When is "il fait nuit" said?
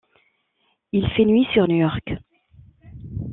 0.93-1.45